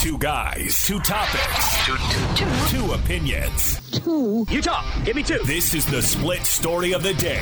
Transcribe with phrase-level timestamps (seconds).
[0.00, 2.86] Two guys, two topics, two, two, two.
[2.86, 3.89] two opinions.
[4.04, 4.46] Two.
[4.50, 5.38] Utah, give me two.
[5.44, 7.40] This is the split story of the day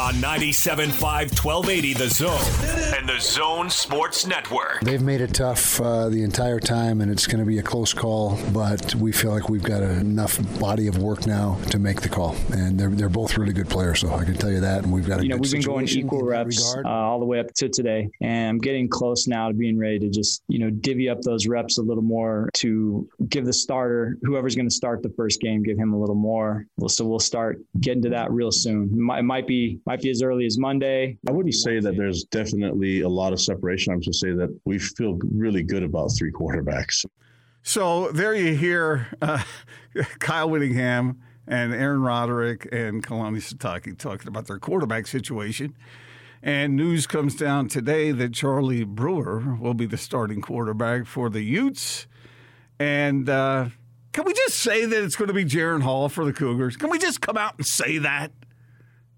[0.00, 4.80] on 97.5 1280 The Zone and The Zone Sports Network.
[4.80, 7.94] They've made it tough uh, the entire time, and it's going to be a close
[7.94, 12.08] call, but we feel like we've got enough body of work now to make the
[12.08, 12.34] call.
[12.52, 14.82] And they're, they're both really good players, so I can tell you that.
[14.82, 17.38] And we've got a you know, we've been going equal reps uh, all the way
[17.38, 20.70] up to today, and I'm getting close now to being ready to just, you know,
[20.70, 25.02] divvy up those reps a little more to give the starter, whoever's going to start
[25.02, 26.66] the first game, give him a little more.
[26.88, 28.90] So we'll start getting to that real soon.
[28.92, 31.18] It might, be might be as early as Monday.
[31.28, 33.92] I wouldn't say that there's definitely a lot of separation.
[33.92, 37.04] I'm just say that we feel really good about three quarterbacks.
[37.62, 39.42] So there you hear uh,
[40.18, 45.74] Kyle Whittingham and Aaron Roderick and Kalani Sitake talking about their quarterback situation.
[46.42, 51.40] And news comes down today that Charlie Brewer will be the starting quarterback for the
[51.40, 52.06] Utes.
[52.78, 53.68] And uh,
[54.14, 56.76] can we just say that it's going to be Jaren Hall for the Cougars?
[56.76, 58.30] Can we just come out and say that?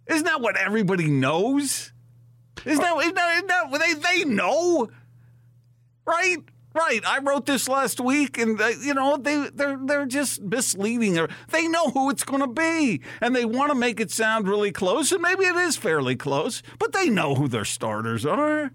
[0.07, 1.93] Isn't that what everybody knows?
[2.65, 4.89] Isn't that, isn't that, isn't that they, they know?
[6.07, 6.39] Right?
[6.73, 7.03] Right.
[7.07, 11.27] I wrote this last week, and uh, you know they they're they're just misleading.
[11.49, 14.73] They know who it's going to be, and they want to make it sound really
[14.73, 18.73] close, and maybe it is fairly close, but they know who their starters are.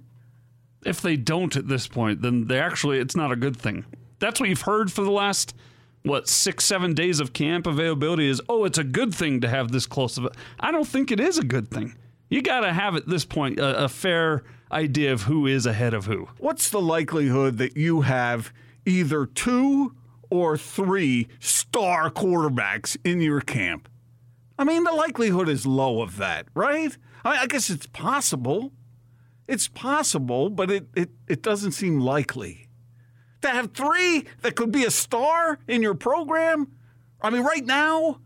[0.83, 3.86] If they don't at this point, then they actually it's not a good thing.
[4.17, 5.53] That's what you've heard for the last
[6.03, 8.41] what six seven days of camp availability is.
[8.49, 10.33] Oh, it's a good thing to have this close of it.
[10.59, 11.95] I don't think it is a good thing.
[12.30, 15.93] You got to have at this point a, a fair idea of who is ahead
[15.93, 16.30] of who.
[16.38, 18.53] What's the likelihood that you have
[18.85, 19.95] either two
[20.30, 23.89] or three star quarterbacks in your camp?
[24.58, 26.95] I mean, the likelihood is low of that, right?
[27.25, 28.71] I, I guess it's possible.
[29.47, 32.67] It's possible, but it, it, it doesn't seem likely.
[33.42, 36.72] To have three that could be a star in your program?
[37.22, 38.20] I mean, right now?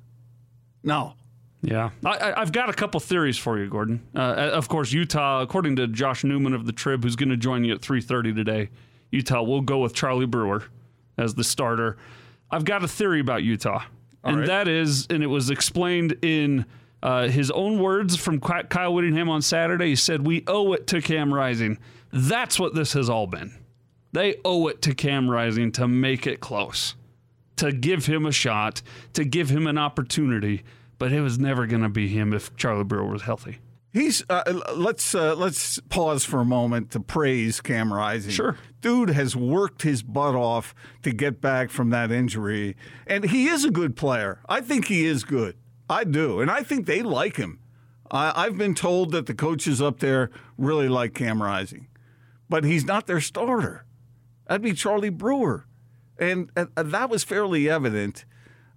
[0.83, 1.15] No.
[1.61, 4.05] Yeah, I, have got a couple theories for you, Gordon.
[4.15, 7.63] Uh, of course, Utah, according to Josh Newman of the Trib, who's going to join
[7.63, 8.69] you at 3:30 today,
[9.11, 10.63] Utah will go with Charlie Brewer
[11.17, 11.97] as the starter.
[12.51, 13.83] I've got a theory about Utah,
[14.23, 14.47] All and right.
[14.47, 16.65] that is, and it was explained in
[17.01, 19.87] uh, his own words from Kyle Whittingham on Saturday.
[19.87, 21.79] He said, "We owe it to Cam Rising."
[22.13, 23.51] That's what this has all been.
[24.15, 26.95] They owe it to Cam Rising to make it close,
[27.57, 28.81] to give him a shot,
[29.13, 30.63] to give him an opportunity
[30.97, 33.59] but it was never going to be him if Charlie Brewer was healthy.
[33.91, 34.43] He's uh,
[34.75, 38.31] let's uh, let's pause for a moment to praise Cam Rising.
[38.31, 42.75] Sure, dude has worked his butt off to get back from that injury,
[43.07, 44.39] and he is a good player.
[44.49, 45.55] I think he is good.
[45.89, 47.59] I do, and I think they like him.
[48.11, 51.87] I, have been told that the coaches up there really like Cam Rising,
[52.49, 53.84] but he's not their starter.
[54.47, 55.65] That'd be Charlie Brewer,
[56.19, 58.25] and uh, that was fairly evident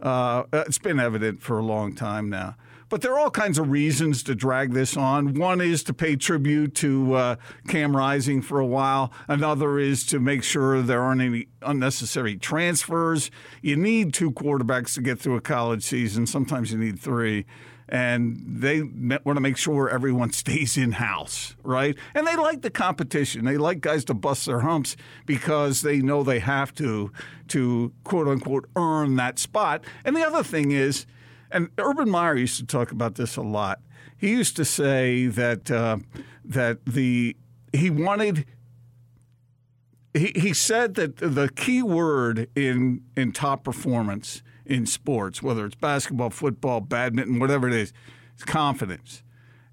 [0.00, 2.56] uh, it's been evident for a long time now.
[2.88, 5.34] But there are all kinds of reasons to drag this on.
[5.34, 7.36] One is to pay tribute to uh,
[7.68, 9.12] Cam Rising for a while.
[9.26, 13.30] Another is to make sure there aren't any unnecessary transfers.
[13.60, 16.26] You need two quarterbacks to get through a college season.
[16.26, 17.44] Sometimes you need three
[17.88, 21.96] and they want to make sure everyone stays in house, right?
[22.14, 23.44] And they like the competition.
[23.44, 27.12] They like guys to bust their humps because they know they have to
[27.48, 29.84] to quote unquote earn that spot.
[30.04, 31.06] And the other thing is,
[31.50, 33.80] and Urban Meyer used to talk about this a lot.
[34.16, 35.98] He used to say that uh,
[36.44, 37.36] that the
[37.72, 38.44] he wanted.
[40.14, 45.74] He, he said that the key word in in top performance in sports, whether it's
[45.74, 47.92] basketball, football, badminton, whatever it is,
[48.34, 49.22] it's confidence.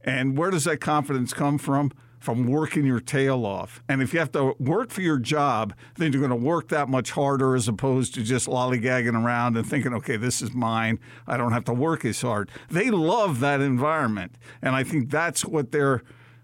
[0.01, 1.91] And where does that confidence come from?
[2.19, 3.83] From working your tail off.
[3.87, 6.89] And if you have to work for your job, then you're going to work that
[6.89, 10.97] much harder as opposed to just lollygagging around and thinking, okay, this is mine.
[11.27, 12.49] I don't have to work as hard.
[12.71, 14.37] They love that environment.
[14.61, 16.01] And I think that's what they're,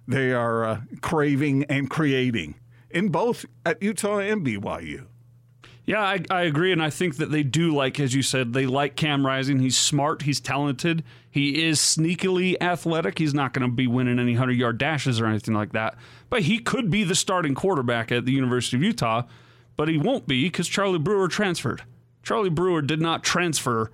[0.07, 2.56] they are uh, craving and creating
[2.91, 5.07] in both at Utah and BYU.
[5.86, 8.68] Yeah, I, I, agree, and I think that they do like, as you said, they
[8.68, 9.60] like Cam Rising.
[9.60, 13.18] He's smart, he's talented, he is sneakily athletic.
[13.18, 15.95] He's not going to be winning any hundred yard dashes or anything like that,
[16.30, 19.24] but he could be the starting quarterback at the University of Utah.
[19.78, 21.84] But he won't be because Charlie Brewer transferred.
[22.22, 23.89] Charlie Brewer did not transfer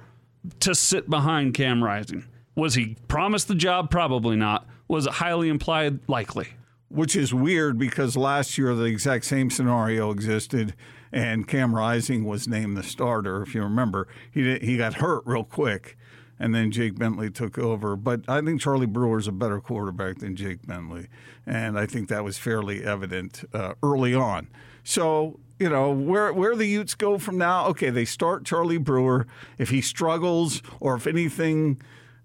[0.60, 2.26] to sit behind Cam Rising.
[2.56, 3.92] Was he promised the job?
[3.92, 4.68] Probably not.
[4.88, 6.00] Was it highly implied?
[6.10, 6.48] Likely.
[6.90, 10.74] Which is weird because last year the exact same scenario existed
[11.12, 13.42] and Cam Rising was named the starter.
[13.42, 15.98] If you remember, he did, he got hurt real quick,
[16.40, 17.96] and then Jake Bentley took over.
[17.96, 21.08] But I think Charlie Brewer is a better quarterback than Jake Bentley,
[21.46, 24.48] and I think that was fairly evident uh, early on.
[24.84, 27.68] So you know where where the Utes go from now.
[27.68, 29.28] Okay, they start Charlie Brewer.
[29.58, 31.82] If he struggles, or if anything.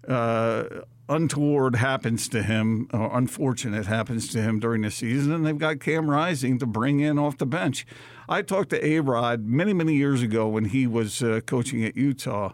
[0.07, 0.65] Uh,
[1.09, 5.79] untoward happens to him, or unfortunate happens to him during the season, and they've got
[5.79, 7.85] Cam Rising to bring in off the bench.
[8.27, 11.95] I talked to A Rod many, many years ago when he was uh, coaching at
[11.95, 12.53] Utah,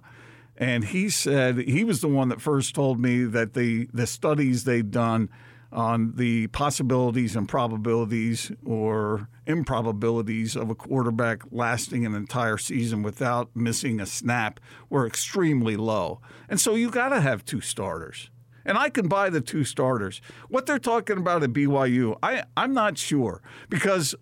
[0.58, 4.64] and he said he was the one that first told me that the, the studies
[4.64, 5.30] they'd done
[5.72, 13.56] on the possibilities and probabilities or improbabilities of a quarterback lasting an entire season without
[13.56, 16.20] missing a snap were extremely low.
[16.50, 18.32] And so you got to have two starters.
[18.66, 20.22] And I can buy the two starters.
[20.50, 24.16] What they're talking about at BYU, I, I'm not sure because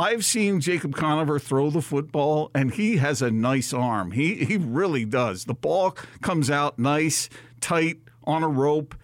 [0.00, 4.12] I've seen Jacob Conover throw the football, and he has a nice arm.
[4.12, 5.44] He he really does.
[5.44, 5.90] The ball
[6.22, 7.28] comes out nice,
[7.60, 8.94] tight on a rope,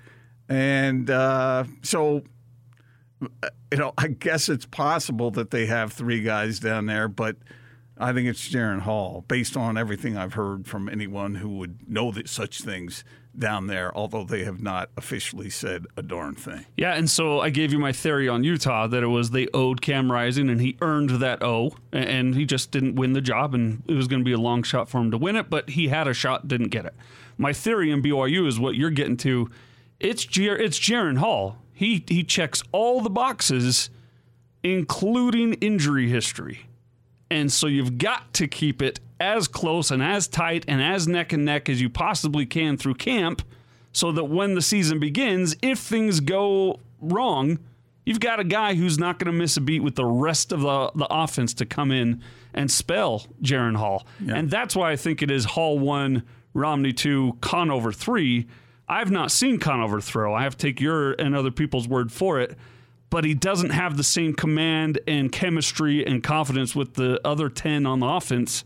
[0.49, 2.23] and uh, so
[3.21, 7.37] you know I guess it's possible that they have three guys down there, but
[7.99, 12.11] I think it's Jaren Hall, based on everything I've heard from anyone who would know
[12.13, 13.05] that such things
[13.39, 16.67] down there, although they have not officially said a darn thing.
[16.77, 19.81] Yeah, and so I gave you my theory on Utah that it was they owed
[19.81, 23.83] Cam Rising and he earned that O, and he just didn't win the job, and
[23.87, 25.89] it was going to be a long shot for him to win it, but he
[25.89, 26.95] had a shot, didn't get it.
[27.39, 29.51] My theory in BYU is what you're getting to.
[30.01, 31.59] It's Jer- it's Jaren Hall.
[31.73, 33.91] He he checks all the boxes,
[34.63, 36.66] including injury history.
[37.31, 41.33] And so you've got to keep it as close and as tight and as neck
[41.33, 43.43] and neck as you possibly can through camp
[43.93, 47.59] so that when the season begins, if things go wrong,
[48.05, 50.61] you've got a guy who's not going to miss a beat with the rest of
[50.61, 54.07] the, the offense to come in and spell Jaren Hall.
[54.21, 54.37] Yeah.
[54.37, 56.23] And that's why I think it is Hall 1,
[56.53, 58.47] Romney 2, Conover 3.
[58.89, 60.35] I've not seen Conover throw.
[60.35, 62.57] I have to take your and other people's word for it
[63.17, 67.87] but he doesn't have the same command and chemistry and confidence with the other 10
[67.87, 68.63] on the offense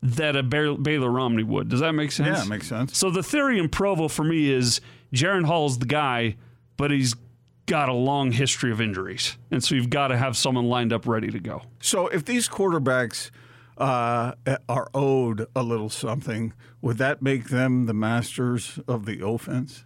[0.00, 1.68] that a Baylor Romney would.
[1.68, 2.38] Does that make sense?
[2.38, 2.96] Yeah, it makes sense.
[2.96, 4.80] So the theory in Provo for me is
[5.12, 6.36] Jaren Hall's the guy,
[6.76, 7.16] but he's
[7.66, 9.36] got a long history of injuries.
[9.50, 11.62] And so you've got to have someone lined up ready to go.
[11.80, 13.32] So if these quarterbacks
[13.78, 14.34] uh,
[14.68, 19.82] are owed a little something, would that make them the masters of the offense?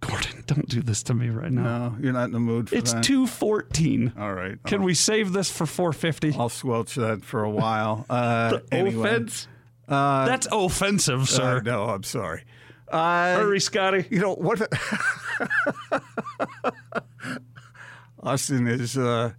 [0.00, 1.88] Gordon, don't do this to me right now.
[1.90, 2.98] No, you're not in the mood for it's that.
[2.98, 4.12] It's 214.
[4.18, 4.56] All right.
[4.64, 6.34] Can we save this for 450?
[6.38, 8.06] I'll squelch that for a while.
[8.10, 9.08] Uh, the anyway.
[9.08, 9.48] offense?
[9.88, 11.56] Uh, That's offensive, uh, sir.
[11.58, 12.44] Uh, no, I'm sorry.
[12.90, 14.06] Uh, Hurry, Scotty.
[14.10, 14.60] You know what?
[18.22, 19.32] Austin is, uh,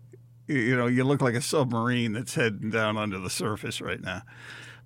[0.48, 4.22] you know, you look like a submarine that's heading down under the surface right now.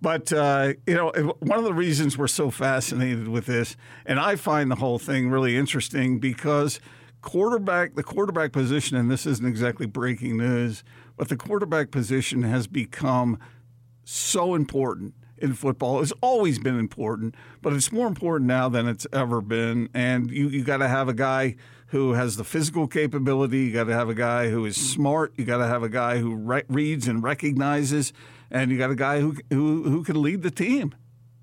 [0.03, 4.35] But uh, you know, one of the reasons we're so fascinated with this, and I
[4.35, 6.81] find the whole thing really interesting because
[7.21, 10.83] quarterback, the quarterback position, and this isn't exactly breaking news,
[11.15, 13.39] but the quarterback position has become
[14.03, 16.01] so important in football.
[16.01, 19.87] It's always been important, but it's more important now than it's ever been.
[19.93, 21.55] And you you got to have a guy
[21.87, 23.59] who has the physical capability.
[23.59, 25.31] You got to have a guy who is smart.
[25.37, 28.11] You got to have a guy who re- reads and recognizes
[28.53, 30.95] and you got a guy who who who can lead the team.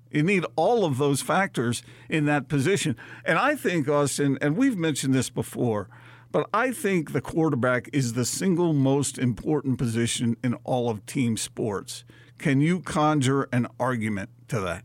[0.09, 2.97] You need all of those factors in that position.
[3.23, 5.87] And I think Austin, and we've mentioned this before,
[6.31, 11.37] but I think the quarterback is the single most important position in all of team
[11.37, 12.03] sports.
[12.37, 14.83] Can you conjure an argument to that?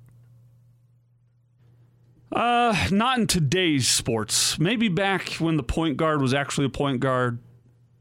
[2.30, 4.58] Uh, not in today's sports.
[4.58, 7.38] Maybe back when the point guard was actually a point guard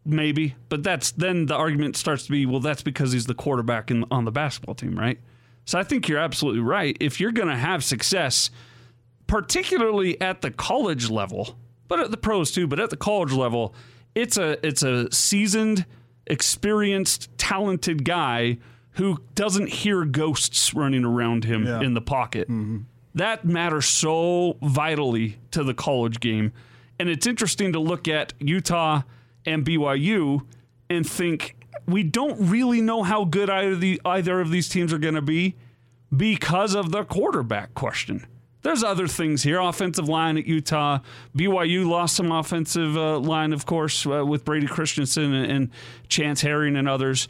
[0.06, 0.56] maybe.
[0.70, 4.06] But that's then the argument starts to be, well, that's because he's the quarterback in,
[4.12, 5.20] on the basketball team, right?
[5.66, 6.96] So I think you're absolutely right.
[7.00, 8.52] If you're going to have success,
[9.28, 11.58] particularly at the college level,
[11.88, 13.74] but at the pros too, but at the college level,
[14.14, 15.86] it's a it's a seasoned,
[16.28, 18.58] experienced, talented guy
[18.92, 21.82] who doesn't hear ghosts running around him yeah.
[21.82, 22.48] in the pocket.
[22.48, 22.84] Mm-hmm.
[23.16, 26.54] That matters so vitally to the college game.
[26.98, 29.02] And it's interesting to look at Utah
[29.46, 30.46] and BYU
[30.90, 31.56] and think
[31.88, 35.22] we don't really know how good either, the, either of these teams are going to
[35.22, 35.56] be
[36.16, 38.26] because of the quarterback question.
[38.62, 39.60] There's other things here.
[39.60, 41.00] Offensive line at Utah.
[41.38, 45.70] BYU lost some offensive uh, line, of course, uh, with Brady Christensen and, and
[46.08, 47.28] Chandon Herring and others.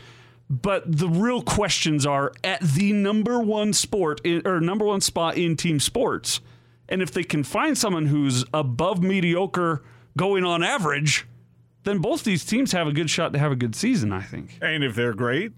[0.50, 5.38] But the real questions are at the number one sport in, or number one spot
[5.38, 6.40] in team sports.
[6.88, 9.84] And if they can find someone who's above mediocre,
[10.16, 11.28] going on average,
[11.86, 14.58] then both these teams have a good shot to have a good season, I think.
[14.62, 15.54] And if they're great,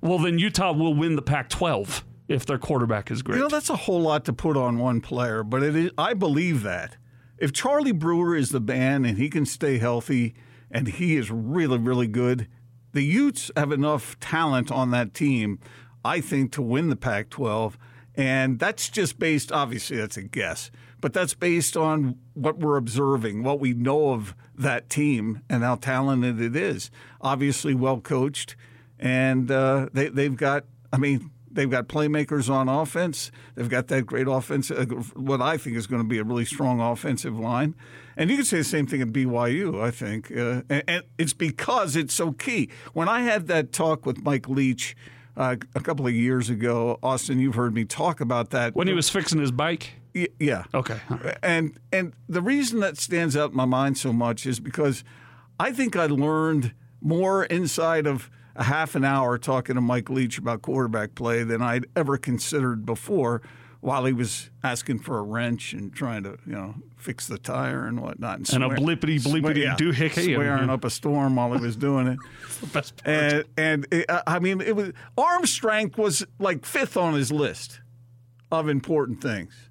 [0.00, 3.36] well, then Utah will win the Pac 12 if their quarterback is great.
[3.36, 6.14] You know, that's a whole lot to put on one player, but it is, I
[6.14, 6.96] believe that.
[7.38, 10.34] If Charlie Brewer is the man and he can stay healthy
[10.70, 12.48] and he is really, really good,
[12.92, 15.58] the Utes have enough talent on that team,
[16.04, 17.78] I think, to win the Pac 12.
[18.14, 20.70] And that's just based, obviously, that's a guess,
[21.00, 25.76] but that's based on what we're observing, what we know of that team, and how
[25.76, 26.90] talented it is.
[27.20, 28.56] Obviously, well coached,
[28.98, 33.32] and uh, they, they've got, I mean, They've got playmakers on offense.
[33.54, 36.44] They've got that great offense, uh, what I think is going to be a really
[36.44, 37.74] strong offensive line.
[38.16, 40.30] And you could say the same thing at BYU, I think.
[40.30, 42.70] Uh, and, and, it's because it's so key.
[42.92, 44.96] When I had that talk with Mike Leach
[45.36, 48.76] uh, a couple of years ago, Austin, you've heard me talk about that.
[48.76, 49.94] When he was fixing his bike?
[50.14, 50.64] Y- yeah.
[50.74, 50.98] Okay.
[51.42, 55.04] And, and the reason that stands out in my mind so much is because
[55.60, 60.36] I think I learned more inside of– a half an hour talking to Mike Leach
[60.36, 63.40] about quarterback play than I'd ever considered before
[63.80, 67.86] while he was asking for a wrench and trying to, you know, fix the tire
[67.86, 68.38] and whatnot.
[68.38, 70.34] And, and swear, a blippity blippity yeah, doohickey.
[70.34, 72.18] Swearing up a storm while he was doing it.
[72.60, 73.16] the best part.
[73.16, 77.80] And, and it, I mean, it was arm strength was like fifth on his list
[78.50, 79.67] of important things.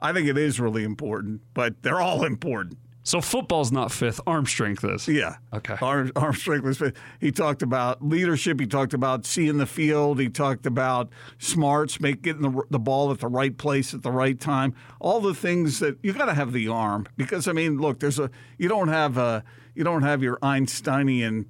[0.00, 2.78] I think it is really important, but they're all important.
[3.06, 4.18] So football's not fifth.
[4.26, 5.06] Arm strength is.
[5.06, 5.36] Yeah.
[5.52, 5.76] Okay.
[5.82, 6.96] Arm, arm strength was fifth.
[7.20, 8.58] He talked about leadership.
[8.58, 10.18] He talked about seeing the field.
[10.18, 14.10] He talked about smarts, make getting the, the ball at the right place at the
[14.10, 14.74] right time.
[15.00, 18.18] All the things that you got to have the arm because I mean, look, there's
[18.18, 21.46] a you don't have a you don't have your Einsteinian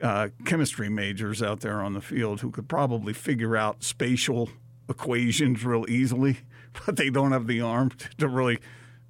[0.00, 4.48] uh, chemistry majors out there on the field who could probably figure out spatial
[4.88, 6.38] equations real easily,
[6.86, 8.58] but they don't have the arm to really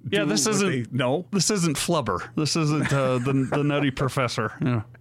[0.09, 1.25] yeah, this isn't no.
[1.31, 2.29] This isn't Flubber.
[2.35, 4.53] This isn't uh, the the nutty professor.
[4.63, 4.83] Yeah.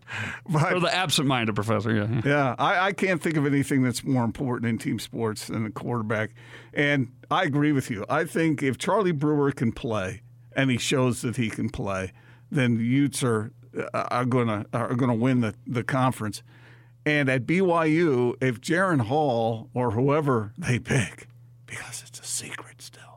[0.48, 1.92] But, or the absent-minded professor.
[1.92, 2.20] Yeah, yeah.
[2.24, 5.70] yeah I, I, can't think of anything that's more important in team sports than the
[5.70, 6.30] quarterback.
[6.74, 8.04] And I agree with you.
[8.08, 10.20] I think if Charlie Brewer can play
[10.54, 12.12] and he shows that he can play,
[12.50, 16.42] then the Utes are uh, are gonna are gonna win the, the conference.
[17.06, 21.28] And at BYU, if Jaren Hall or whoever they pick,
[21.66, 23.14] because it's a secret still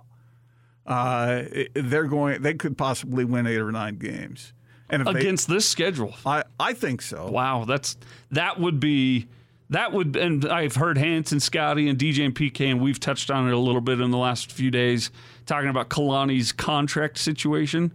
[0.87, 1.43] uh,
[1.73, 2.41] they're going.
[2.41, 4.53] They could possibly win eight or nine games.
[4.89, 7.29] And against they, this schedule, I, I think so.
[7.29, 7.97] Wow, that's
[8.31, 9.27] that would be
[9.69, 10.15] that would.
[10.15, 13.59] And I've heard Hanson, Scotty, and DJ and PK, and we've touched on it a
[13.59, 15.11] little bit in the last few days,
[15.45, 17.91] talking about Kalani's contract situation.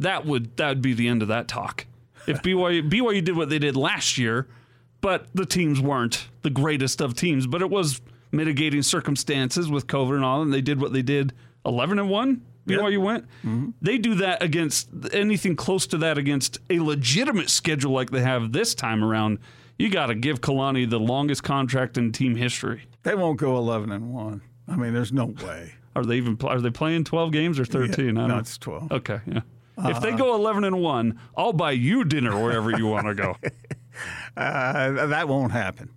[0.00, 1.86] That would that would be the end of that talk.
[2.26, 4.48] If BYU BYU did what they did last year,
[5.00, 8.00] but the teams weren't the greatest of teams, but it was
[8.32, 11.32] mitigating circumstances with COVID and all, and they did what they did
[11.64, 13.24] 11 and 1 BYU went.
[13.44, 13.70] Mm-hmm.
[13.80, 18.52] They do that against anything close to that against a legitimate schedule like they have
[18.52, 19.38] this time around.
[19.78, 22.84] You got to give Kalani the longest contract in team history.
[23.02, 24.42] They won't go 11 and 1.
[24.68, 25.74] I mean, there's no way.
[25.94, 28.16] Are they even are they playing 12 games or 13?
[28.16, 28.92] Yeah, no, it's 12.
[28.92, 29.40] Okay, yeah.
[29.76, 33.14] Uh, if they go 11 and 1, I'll buy you dinner wherever you want to
[33.14, 33.36] go.
[34.36, 35.90] uh, that won't happen.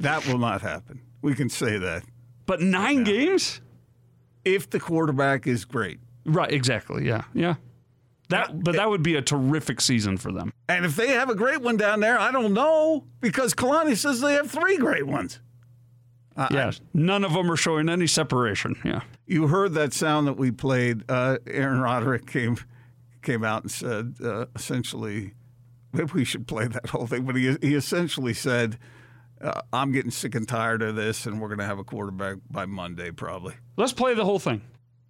[0.00, 1.00] That will not happen.
[1.22, 2.04] We can say that.
[2.46, 3.60] But 9 games?
[4.54, 6.00] if the quarterback is great.
[6.24, 7.06] Right, exactly.
[7.06, 7.24] Yeah.
[7.34, 7.56] Yeah.
[8.30, 10.52] That, but that would be a terrific season for them.
[10.68, 14.20] And if they have a great one down there, I don't know because Kalani says
[14.20, 15.40] they have three great ones.
[16.36, 18.76] Uh, yeah, none of them are showing any separation.
[18.84, 21.02] Yeah, you heard that sound that we played.
[21.08, 22.58] Uh, Aaron Roderick came
[23.22, 25.32] came out and said uh, essentially,
[25.92, 27.24] maybe we should play that whole thing.
[27.24, 28.78] But he he essentially said
[29.40, 32.38] uh, I'm getting sick and tired of this, and we're going to have a quarterback
[32.50, 33.54] by Monday probably.
[33.76, 34.62] Let's play the whole thing.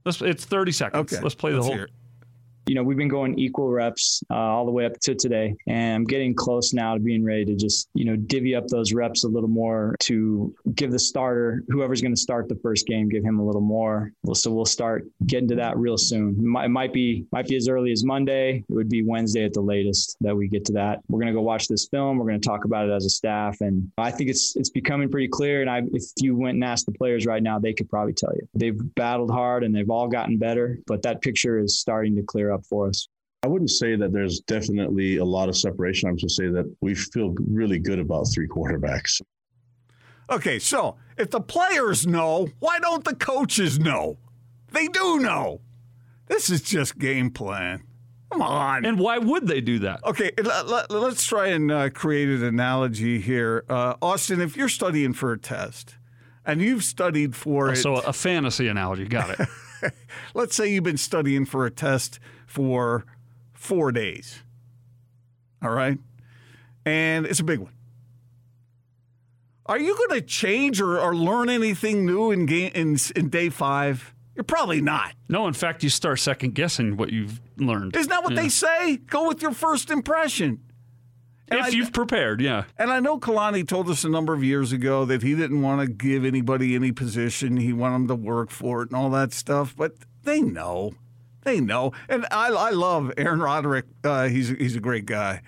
[0.04, 1.12] Let's, it's 30 seconds.
[1.12, 1.22] Okay.
[1.22, 1.86] Let's play Let's the whole
[2.68, 5.96] you know, we've been going equal reps uh, all the way up to today, and
[5.96, 9.24] I'm getting close now to being ready to just, you know, divvy up those reps
[9.24, 13.24] a little more to give the starter, whoever's going to start the first game, give
[13.24, 14.12] him a little more.
[14.34, 16.36] So we'll start getting to that real soon.
[16.38, 18.64] It might, be might be as early as Monday.
[18.68, 21.00] It would be Wednesday at the latest that we get to that.
[21.08, 22.18] We're going to go watch this film.
[22.18, 25.08] We're going to talk about it as a staff, and I think it's it's becoming
[25.10, 25.62] pretty clear.
[25.62, 28.32] And I, if you went and asked the players right now, they could probably tell
[28.34, 30.78] you they've battled hard and they've all gotten better.
[30.86, 33.08] But that picture is starting to clear up up for us?
[33.42, 36.08] I wouldn't say that there's definitely a lot of separation.
[36.08, 39.22] I'm just say that we feel really good about three quarterbacks.
[40.30, 44.18] Okay, so if the players know, why don't the coaches know?
[44.72, 45.60] They do know.
[46.26, 47.84] This is just game plan.
[48.30, 48.84] Come on.
[48.84, 50.04] And why would they do that?
[50.04, 53.64] Okay, let, us try and uh, create an analogy here.
[53.70, 55.96] Uh, Austin, if you're studying for a test
[56.44, 57.76] and you've studied for oh, it.
[57.76, 59.06] So a fantasy analogy.
[59.06, 59.48] Got it.
[60.34, 63.04] let's say you've been studying for a test for
[63.52, 64.42] four days.
[65.62, 65.98] All right?
[66.84, 67.72] And it's a big one.
[69.66, 73.50] Are you going to change or, or learn anything new in game in, in day
[73.50, 74.14] five?
[74.34, 75.12] You're probably not.
[75.28, 77.94] No, in fact, you start second guessing what you've learned.
[77.96, 78.42] Isn't that what Yeah.
[78.42, 78.96] they say?
[78.96, 80.60] Go with your first impression.
[81.48, 82.64] And If I- you've prepared, yeah.
[82.78, 85.80] And I know Kalani told us a number of years ago that he didn't want
[85.86, 87.58] to give anybody any position.
[87.58, 89.74] He wanted them to work for it and all that stuff.
[89.76, 90.92] But they know.
[91.44, 91.92] They know.
[92.08, 93.86] And I, I love Aaron Roderick.
[94.04, 95.42] Uh, he's, he's a great guy.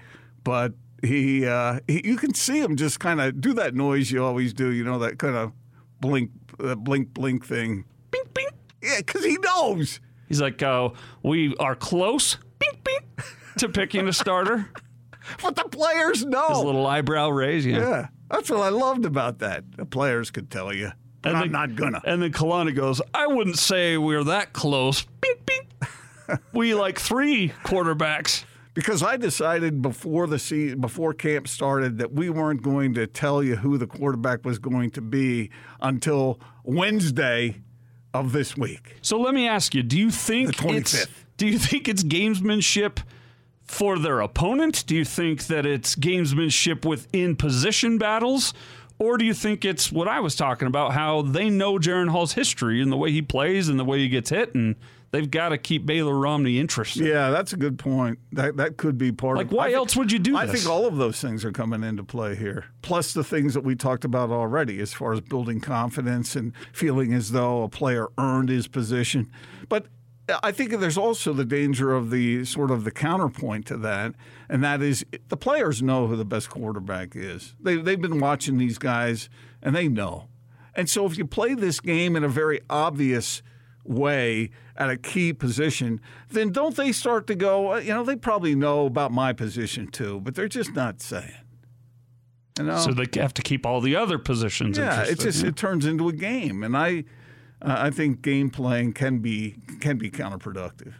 [0.44, 4.24] But he, uh, he you can see him just kind of do that noise you
[4.24, 5.52] always do, you know, that kind of
[6.00, 6.30] blink,
[6.62, 7.84] uh, blink, blink thing.
[8.10, 8.50] Bink, bink.
[8.82, 10.00] Yeah, because he knows.
[10.28, 10.90] He's like, uh,
[11.22, 13.04] we are close, bink, bink,
[13.58, 14.70] to picking a starter.
[15.42, 16.48] But the players know.
[16.48, 17.78] His little eyebrow raise, yeah.
[17.78, 19.64] yeah, that's what I loved about that.
[19.76, 20.92] The players could tell you.
[21.22, 22.00] But And I'm the- not gonna.
[22.04, 25.02] And then Kalani goes, I wouldn't say we're that close.
[25.20, 25.66] Bink, bink.
[26.52, 28.44] We like three quarterbacks.
[28.74, 33.42] because I decided before the season, before camp started that we weren't going to tell
[33.42, 37.56] you who the quarterback was going to be until Wednesday
[38.14, 38.96] of this week.
[39.02, 40.76] So let me ask you: Do you think The 25th.
[40.78, 41.06] it's
[41.36, 42.98] do you think it's gamesmanship
[43.62, 44.84] for their opponent?
[44.86, 48.52] Do you think that it's gamesmanship within position battles?
[48.98, 52.34] Or do you think it's what I was talking about, how they know Jaren Hall's
[52.34, 54.76] history and the way he plays and the way he gets hit, and
[55.12, 57.06] they've got to keep Baylor Romney interested?
[57.06, 58.18] Yeah, that's a good point.
[58.32, 59.52] That that could be part Like, of.
[59.52, 60.62] why I think- else would you do I this?
[60.62, 62.66] think all of those things are coming into play here.
[62.82, 67.12] Plus the things that we talked about already, as far as building confidence and feeling
[67.12, 69.30] as though a player earned his position.
[69.68, 69.86] But
[70.44, 74.14] I think there's also the danger of the sort of the counterpoint to that,
[74.48, 77.56] and that is the players know who the best quarterback is.
[77.60, 79.28] They they've been watching these guys
[79.60, 80.28] and they know.
[80.76, 83.42] And so if you play this game in a very obvious
[83.90, 88.16] way at a key position, then don't they start to go, "Uh, you know, they
[88.16, 91.32] probably know about my position too, but they're just not saying.
[92.58, 92.78] You know?
[92.78, 96.08] So they have to keep all the other positions yeah, it just it turns into
[96.08, 97.04] a game, and I
[97.62, 100.94] uh, I think game playing can be can be counterproductive.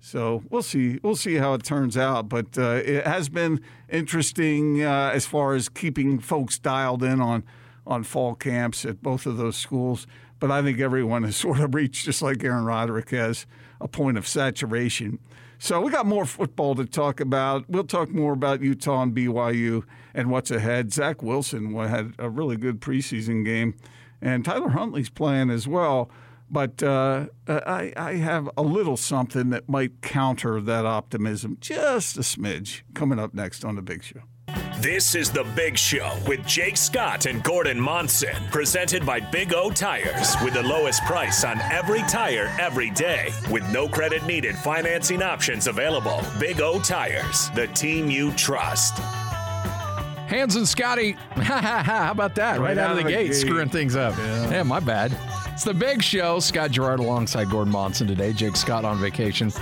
[0.00, 4.82] So we'll see we'll see how it turns out, but uh, it has been interesting
[4.82, 7.42] uh, as far as keeping folks dialed in on
[7.86, 10.06] on fall camps at both of those schools.
[10.44, 13.46] But I think everyone has sort of reached, just like Aaron Roderick has,
[13.80, 15.18] a point of saturation.
[15.58, 17.64] So we got more football to talk about.
[17.66, 20.92] We'll talk more about Utah and BYU and what's ahead.
[20.92, 23.74] Zach Wilson had a really good preseason game,
[24.20, 26.10] and Tyler Huntley's playing as well.
[26.50, 32.20] But uh, I, I have a little something that might counter that optimism, just a
[32.20, 34.24] smidge, coming up next on the Big Show.
[34.80, 39.70] This is The Big Show with Jake Scott and Gordon Monson, presented by Big O
[39.70, 45.22] Tires, with the lowest price on every tire every day, with no credit needed financing
[45.22, 46.20] options available.
[46.40, 48.98] Big O Tires, the team you trust.
[50.28, 52.58] Hans and Scotty, how about that?
[52.58, 53.34] Right, out, of the, gate, gate.
[53.34, 54.16] screwing things up.
[54.18, 54.64] Yeah.
[54.64, 55.16] my bad.
[55.54, 56.40] It's the big show.
[56.40, 58.32] Scott Garrard alongside Gordon Monson today.
[58.32, 59.52] Jake Scott on vacation.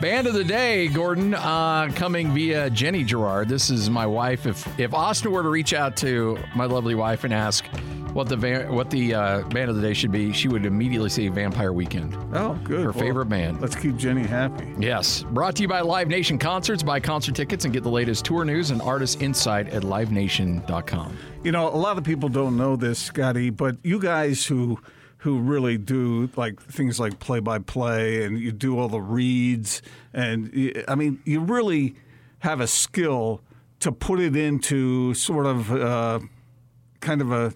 [0.00, 3.48] Band of the day, Gordon, uh, coming via Jenny Garrard.
[3.48, 4.44] This is my wife.
[4.46, 7.64] If if Austin were to reach out to my lovely wife and ask
[8.12, 11.08] what the va- what the uh, band of the day should be, she would immediately
[11.08, 12.16] say Vampire Weekend.
[12.34, 12.80] Oh, good.
[12.84, 13.60] Her Well, favorite band.
[13.60, 14.74] Let's keep Jenny happy.
[14.80, 15.22] Yes.
[15.30, 16.82] Brought to you by Live Nation Concerts.
[16.82, 21.16] Buy concert tickets and get the latest tour news and artist insight at livenation.com.
[21.44, 24.80] You know, a lot of people don't know this, Scotty, but you guys who
[25.26, 29.82] who really do like things like play by play and you do all the reads
[30.14, 31.96] and I mean, you really
[32.38, 33.40] have a skill
[33.80, 36.20] to put it into sort of uh,
[37.00, 37.52] kind of a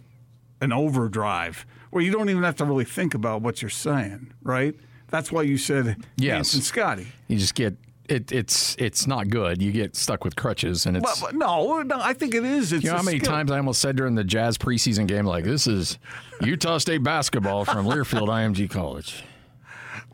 [0.60, 4.74] an overdrive where you don't even have to really think about what you're saying, right?
[5.06, 6.54] That's why you said Yes.
[6.54, 7.06] And Scotty.
[7.28, 7.76] You just get
[8.10, 8.32] it.
[8.32, 9.60] It's it's not good.
[9.62, 11.20] You get stuck with crutches, and it's.
[11.20, 12.72] But, but no, no, I think it is.
[12.72, 13.32] It's you know how many skill.
[13.32, 15.98] times I almost said during the Jazz preseason game, like, this is
[16.42, 19.24] Utah State basketball from Learfield IMG College.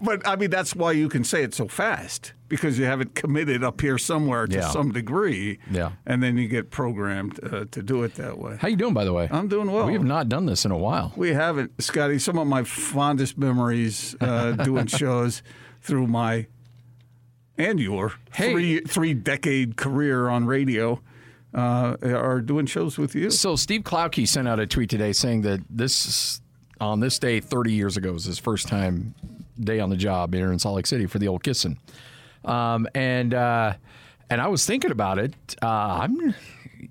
[0.00, 3.14] But I mean, that's why you can say it so fast because you have it
[3.14, 4.68] committed up here somewhere to Yeah.
[4.70, 5.58] some degree.
[5.70, 5.92] Yeah.
[6.04, 8.58] And then you get programmed uh, to do it that way.
[8.60, 9.26] How you doing, by the way?
[9.32, 9.86] I'm doing well.
[9.86, 11.12] We have not done this in a while.
[11.16, 12.18] We haven't, Scotty.
[12.18, 15.42] Some of my fondest memories uh, doing shows
[15.80, 16.46] through my
[17.58, 18.52] and your Hey.
[18.52, 21.00] three three decade career on radio
[21.54, 23.30] uh, are doing shows with you.
[23.30, 26.40] So Steve Klauke sent out a tweet today saying that this
[26.80, 29.14] on this day 30 years ago was his first time
[29.58, 31.78] day on the job here in Salt Lake City for the old Kissin.
[32.44, 33.72] Um, and uh,
[34.28, 35.34] and I was thinking about it.
[35.62, 35.66] Uh,
[36.02, 36.34] I'm,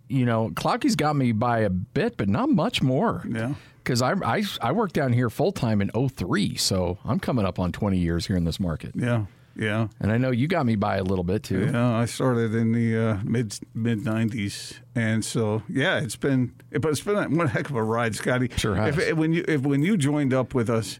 [0.07, 3.23] you know, Klauke's got me by a bit, but not much more.
[3.29, 3.53] Yeah.
[3.83, 7.59] Because I, I I worked down here full time in 03, so I'm coming up
[7.59, 8.93] on 20 years here in this market.
[8.95, 9.25] Yeah.
[9.57, 9.87] Yeah.
[9.99, 11.69] And I know you got me by a little bit too.
[11.71, 16.89] Yeah, I started in the uh, mid mid '90s, and so yeah, it's been but
[16.91, 18.49] it's been one heck of a ride, Scotty.
[18.57, 18.97] Sure has.
[18.97, 20.99] If, when you if when you joined up with us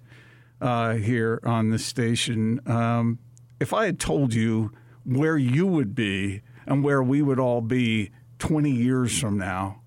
[0.62, 3.20] uh, here on the station, um,
[3.60, 4.72] if I had told you
[5.04, 9.82] where you would be and where we would all be 20 years from now,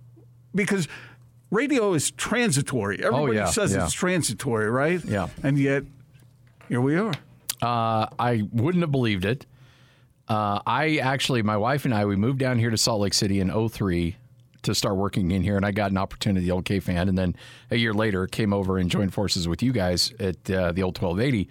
[0.55, 0.87] because
[1.51, 2.99] radio is transitory.
[3.03, 3.85] Everybody Oh, yeah, says yeah.
[3.85, 5.05] it's transitory, right?
[5.05, 5.29] Yeah.
[5.43, 5.85] And yet,
[6.69, 7.13] here we are.
[7.63, 9.47] Uh, I wouldn't have believed it.
[10.29, 13.41] Uh, I actually, my wife and I, we moved down here to Salt Lake City
[13.41, 14.17] in 03
[14.63, 17.17] to start working in here, and I got an opportunity, the old K fan, and
[17.17, 17.35] then
[17.71, 20.99] a year later came over and joined forces with you guys at uh, the old
[21.01, 21.49] 1280.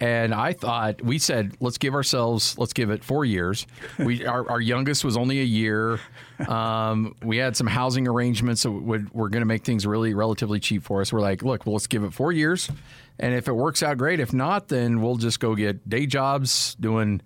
[0.00, 3.66] And I thought we said, let's give ourselves, let's give it four years.
[3.98, 5.98] We our, our youngest was only a year.
[6.46, 10.60] Um, we had some housing arrangements that would were going to make things really relatively
[10.60, 11.12] cheap for us.
[11.12, 12.70] We're like, look, well, let's give it four years,
[13.18, 16.74] and if it works out great, if not, then we'll just go get day jobs
[16.76, 17.20] doing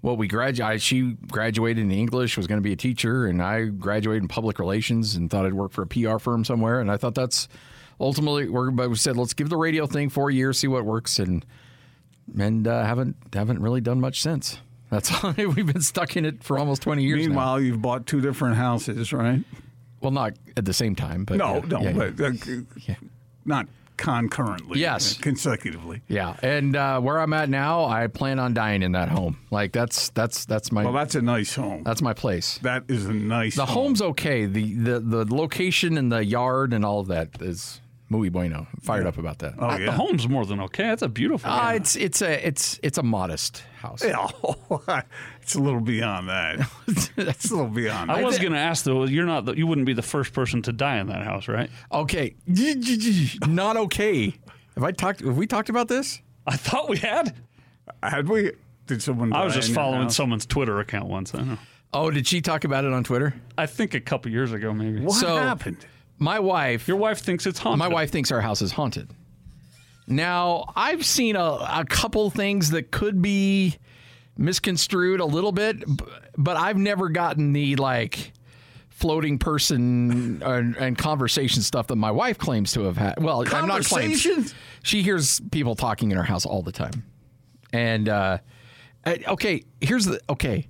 [0.00, 0.82] what we graduated.
[0.82, 4.58] She graduated in English, was going to be a teacher, and I graduated in public
[4.58, 6.80] relations and thought I'd work for a PR firm somewhere.
[6.80, 7.48] And I thought that's
[8.00, 11.18] ultimately, we're, but we said let's give the radio thing four years, see what works,
[11.18, 11.44] and
[12.38, 14.58] and uh, haven't haven't really done much since.
[14.90, 15.32] That's all.
[15.36, 17.20] We've been stuck in it for almost twenty years.
[17.22, 17.26] now.
[17.28, 19.42] Meanwhile, you've bought two different houses, right?
[20.00, 22.10] well, not at the same time, but No, yeah, no, yeah, yeah.
[22.16, 22.94] but uh,
[23.44, 23.68] not
[24.02, 24.80] concurrently.
[24.80, 25.16] Yes.
[25.18, 26.02] uh, consecutively.
[26.08, 29.38] Yeah, and uh, where I'm at now, I plan on dying in that home.
[29.50, 31.84] Like that's that's that's my Well, that's a nice home.
[31.84, 32.58] that's my place.
[32.62, 33.56] That is a nice.
[33.56, 33.74] The home.
[33.84, 34.46] home's okay.
[34.46, 37.80] The, the the location and the yard and all of that is
[38.12, 38.66] muy bueno.
[38.82, 39.54] Fired up about that.
[39.58, 39.90] Oh The yeah.
[39.92, 40.84] home's more than okay.
[40.84, 41.50] That's a beautiful.
[41.50, 41.76] Uh, house.
[41.76, 44.04] it's it's a it's it's a modest house.
[44.04, 44.28] Yeah,
[45.42, 46.68] it's a little beyond that.
[47.16, 48.10] It's a little beyond.
[48.10, 48.24] I that.
[48.24, 49.04] was going to ask though.
[49.06, 49.44] You're not.
[49.46, 51.70] the- You wouldn't be the first person to die in that house, right?
[51.90, 52.34] Okay,
[53.48, 54.34] not okay.
[54.74, 55.20] Have I talked?
[55.20, 56.20] Have we talked about this?
[56.46, 57.34] I thought we had.
[58.02, 58.52] Had we?
[58.86, 59.32] Did someone?
[59.32, 61.34] I was just in following someone's Twitter account once.
[61.34, 61.58] I, don't know.
[61.94, 63.34] Oh, did she talk about it on Twitter?
[63.58, 65.00] I think a couple years ago, maybe.
[65.00, 65.84] What So- happened?
[66.22, 66.86] My wife.
[66.86, 67.80] Your wife thinks it's haunted.
[67.80, 69.10] My wife thinks our house is haunted.
[70.06, 73.76] Now, I've seen a, a couple things that could be
[74.36, 75.82] misconstrued a little bit,
[76.36, 78.32] but I've never gotten the like
[78.88, 83.20] floating person and, and conversation stuff that my wife claims to have had.
[83.20, 84.54] Well, I'm not claims.
[84.84, 87.04] She hears people talking in her house all the time.
[87.72, 88.38] And uh,
[89.04, 90.68] uh, okay, here's the okay.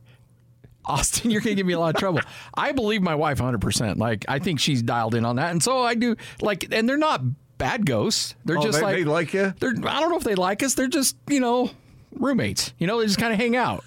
[0.85, 2.21] Austin, you're going to give me a lot of trouble.
[2.55, 3.99] I believe my wife 100%.
[3.99, 5.51] Like, I think she's dialed in on that.
[5.53, 7.23] And so I do, like, and they're not
[7.59, 8.35] bad ghosts.
[8.45, 9.55] They're Oh, just they- like, they like you?
[9.61, 10.75] They're, I don't know if they like us.
[10.75, 11.71] They're just, you know,
[12.12, 12.73] roommates.
[12.79, 13.85] You know, they just kind of hang out.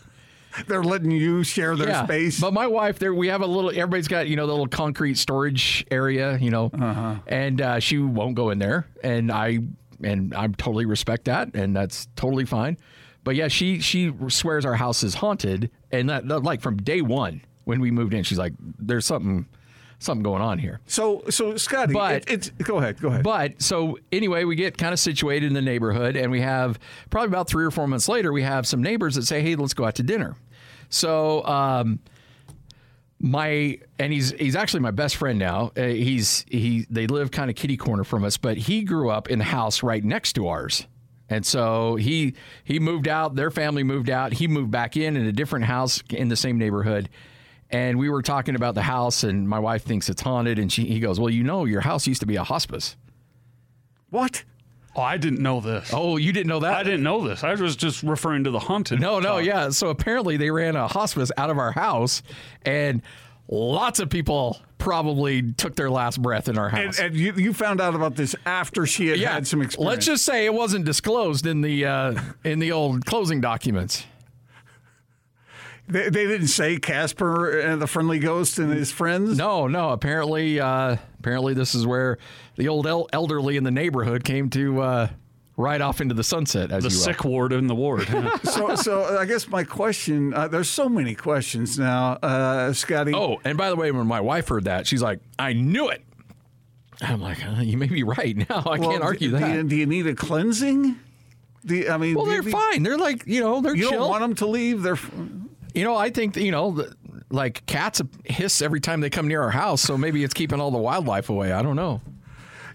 [0.67, 2.05] They're letting you share their yeah.
[2.05, 2.39] space.
[2.39, 5.17] But my wife, there, we have a little, everybody's got, you know, the little concrete
[5.17, 7.15] storage area, you know, Uh-huh.
[7.27, 8.87] and uh, she won't go in there.
[9.03, 9.59] And I,
[10.01, 11.53] and I totally respect that.
[11.55, 12.77] And that's totally fine.
[13.25, 15.69] But yeah, she, she swears our house is haunted.
[15.91, 19.47] And that, that, like from day one when we moved in, she's like, there's something,
[19.99, 20.79] something going on here.
[20.85, 23.23] so, so Scotty, But- it, it's go ahead, go ahead.
[23.23, 27.27] But so anyway, we get kind of situated in the neighborhood, and we have probably
[27.27, 29.85] about three or four months later, we have some neighbors that say, "Hey, let's go
[29.85, 30.35] out to dinner."
[30.89, 31.99] So um,
[33.19, 35.71] my and he's he's actually my best friend now.
[35.75, 39.29] Uh, he's he they live kind of kitty corner from us, but he grew up
[39.29, 40.85] in the house right next to ours.
[41.29, 43.35] And so he he moved out.
[43.35, 44.33] Their family moved out.
[44.33, 47.09] He moved back in in a different house in the same neighborhood.
[47.71, 50.59] And we were talking about the house, and my wife thinks it's haunted.
[50.59, 52.95] And she, he goes, "Well, you know, your house used to be a hospice."
[54.11, 54.43] what?
[54.95, 55.89] Oh, I didn't know this.
[55.91, 56.73] Oh, you didn't know that?
[56.73, 57.43] I didn't know this.
[57.43, 59.01] I was just referring to the haunted.
[59.01, 59.43] No, no, talk.
[59.43, 59.69] yeah.
[59.69, 62.23] So apparently they ran a hospice out of our house,
[62.61, 63.01] and
[63.49, 66.99] lots of people probably took their last breath in our house.
[66.99, 69.89] and you, you found out about this after she had had some experience.
[69.89, 74.05] Let's just say it wasn't disclosed in the uh, in the old closing documents.
[75.87, 79.37] They, they didn't say Casper and the friendly ghost and his friends.
[79.37, 79.91] No, no.
[79.91, 82.17] Apparently, uh, apparently this is where
[82.55, 85.07] the old el- elderly in the neighborhood came to uh,
[85.57, 86.71] ride off into the sunset.
[86.71, 87.03] As The you will.
[87.03, 88.07] sick ward in the ward.
[88.43, 90.33] So, so I guess my question.
[90.33, 93.13] Uh, there's so many questions now, uh, Scotty.
[93.13, 96.03] Oh, and by the way, when my wife heard that, she's like, "I knew it."
[97.01, 98.63] I'm like, uh, "You may be right now.
[98.65, 100.97] I Well, can't argue do, that." Do you, do you need a cleansing?
[101.65, 102.83] Do you, I mean, well, they're you, fine.
[102.83, 103.99] They're like, you know, they're You chill.
[103.99, 104.83] don't want them to leave.
[104.83, 104.99] They're
[105.73, 106.95] You know, I think you know, the,
[107.29, 110.71] like cats hiss every time they come near our house, so maybe it's keeping all
[110.71, 111.51] the wildlife away.
[111.51, 112.01] I don't know.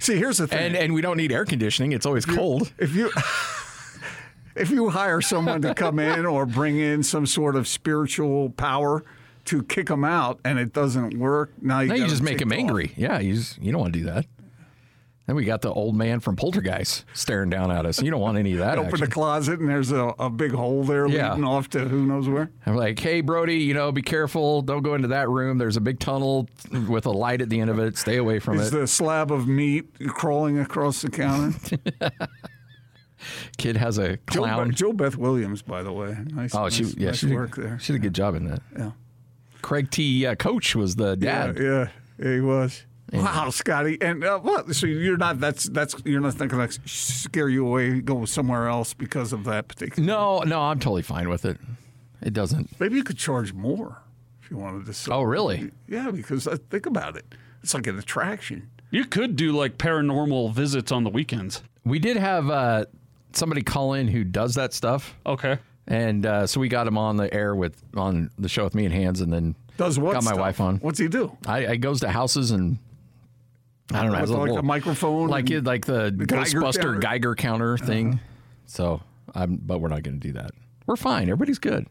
[0.04, 0.16] see.
[0.16, 0.58] Here's the thing.
[0.58, 2.72] And and we don't need air conditioning; it's always cold.
[2.78, 3.10] if you
[4.56, 9.02] if you hire someone to come in or bring in some sort of spiritual power
[9.46, 12.52] to kick them out and it doesn't work, now you, Now you just make them
[12.52, 12.58] off.
[12.58, 12.92] angry.
[12.96, 14.26] Yeah, you just, you don't want to do that.
[15.30, 18.02] Then we got the old man from Poltergeist staring down at us.
[18.02, 18.78] You don't want any of that.
[18.78, 19.04] Open action.
[19.04, 21.30] the closet and there's a, a big hole there Yeah.
[21.30, 22.50] leading off to who knows where.
[22.66, 24.60] I'm like, hey, Brody, you know, be careful.
[24.60, 25.56] Don't go into that room.
[25.58, 26.48] There's a big tunnel
[26.88, 27.96] with a light at the end of it.
[27.96, 28.76] Stay away from Is it.
[28.76, 31.56] the slab of meat crawling across the counter?
[33.56, 34.72] Kid has a Joe, clown.
[34.72, 36.16] Joe Beth Williams, by the way.
[36.34, 37.78] Nice, oh, she nice, yeah, nice she did, there.
[37.78, 38.62] She did a good job in that.
[38.76, 38.90] Yeah.
[39.62, 40.26] Craig T.
[40.26, 41.56] Uh, Coach was the dad.
[41.56, 41.88] Yeah,
[42.18, 42.82] yeah, he was.
[43.12, 44.74] Wow, Scotty, and uh, what?
[44.74, 48.94] So you're not that's that's you're not thinking like scare you away, go somewhere else
[48.94, 50.06] because of that particular.
[50.06, 51.58] No, no, I'm totally fine with it.
[52.22, 52.78] It doesn't.
[52.80, 53.98] Maybe you could charge more
[54.42, 54.92] if you wanted to.
[54.92, 55.70] Sell Oh, really?
[55.88, 57.24] Yeah, because uh, think about it.
[57.62, 58.70] It's like an attraction.
[58.90, 61.62] You could do like paranormal visits on the weekends.
[61.84, 62.84] We did have uh,
[63.32, 65.58] somebody call in who does that stuff, Okay.
[65.86, 68.84] and uh, so we got him on the air with on the show with me
[68.84, 70.12] and Hands, and then Does what?
[70.12, 70.40] got my stuff?
[70.40, 70.76] wife on.
[70.76, 71.36] What's he do?
[71.46, 72.78] I, I goes to houses and
[73.92, 76.60] I don't know, With has a like little- a microphone like it, like the, Geiger
[76.60, 76.98] Ghostbuster counter?
[76.98, 78.20] Geiger counter thing.
[78.66, 79.02] So,
[79.34, 80.52] I'm, but we're not going to do that.
[80.86, 81.24] We're fine.
[81.24, 81.86] Everybody's good.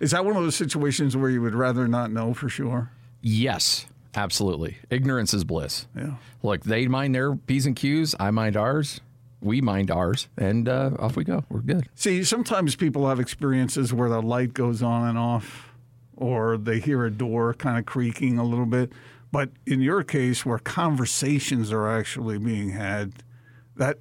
[0.00, 2.90] Is that one of those situations where you would rather not know for sure?
[3.20, 4.78] Yes, absolutely.
[4.90, 5.86] Ignorance is bliss.
[5.96, 6.14] Yeah.
[6.42, 8.14] Look, they mind their p's and q's.
[8.20, 9.00] I mind ours.
[9.40, 11.44] We mind ours, and uh, off we go.
[11.48, 11.88] We're good.
[11.94, 15.72] See, sometimes people have experiences where the light goes on and off,
[16.16, 18.92] or they hear a door kind of creaking a little bit.
[19.30, 23.12] But in your case, where conversations are actually being had,
[23.76, 23.98] that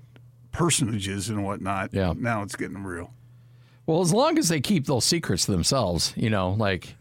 [0.51, 2.13] personages and whatnot, Yeah.
[2.17, 3.13] now it's getting real.
[3.85, 6.95] Well, as long as they keep those secrets to themselves, you know, like,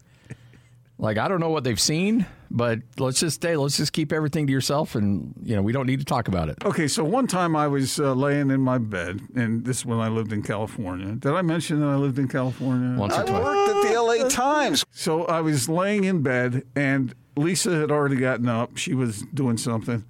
[0.97, 3.55] like I don't know what they've seen, but let's just stay.
[3.57, 6.47] Let's just keep everything to yourself, and you know, we don't need to talk about
[6.49, 6.57] it.
[6.65, 9.99] Okay, so one time I was uh, laying in my bed, and this is when
[9.99, 11.13] I lived in California.
[11.15, 12.97] Did I mention that I lived in California?
[12.97, 13.29] Once or twice.
[13.41, 14.85] I worked at the LA Times.
[14.91, 18.77] So I was laying in bed, and Lisa had already gotten up.
[18.77, 20.03] She was doing something.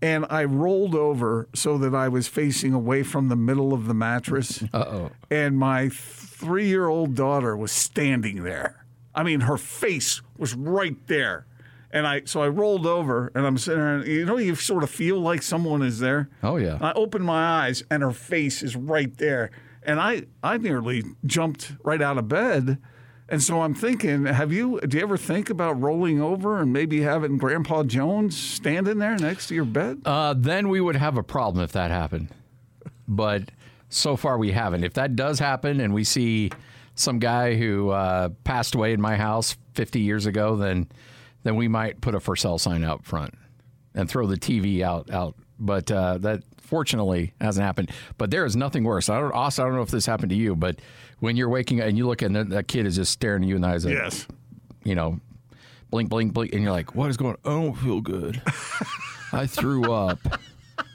[0.00, 3.94] And I rolled over so that I was facing away from the middle of the
[3.94, 4.62] mattress.
[4.72, 5.10] Uh oh.
[5.30, 8.84] And my three year old daughter was standing there.
[9.14, 11.46] I mean, her face was right there.
[11.92, 14.82] And I so I rolled over and I'm sitting there and you know you sort
[14.82, 16.30] of feel like someone is there.
[16.42, 16.78] Oh, yeah.
[16.80, 19.50] I opened my eyes and her face is right there.
[19.84, 22.78] And I, I nearly jumped right out of bed.
[23.32, 27.00] And so I'm thinking, have you do you ever think about rolling over and maybe
[27.00, 30.02] having Grandpa Jones standing there next to your bed?
[30.04, 32.28] Uh, then we would have a problem if that happened.
[33.08, 33.50] But
[33.88, 34.84] so far we haven't.
[34.84, 36.50] If that does happen and we see
[36.94, 40.88] some guy who uh, passed away in my house 50 years ago, then
[41.42, 43.32] then we might put a for sale sign out front
[43.94, 45.36] and throw the TV out out.
[45.58, 47.90] But uh, that fortunately hasn't happened.
[48.18, 49.08] But there is nothing worse.
[49.08, 50.76] I don't, Austin, I don't know if this happened to you, but
[51.20, 53.48] when you're waking up and you look and that, that kid is just staring at
[53.48, 54.26] you in the eyes, like, yes.
[54.84, 55.20] you know,
[55.90, 57.36] blink, blink, blink, and you're like, what is going?
[57.44, 57.52] on?
[57.52, 58.42] I don't feel good.
[59.32, 60.18] I threw up,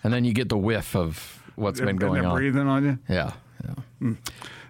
[0.04, 2.36] and then you get the whiff of what's been going on.
[2.36, 3.00] breathing on you.
[3.10, 4.14] Yeah, yeah.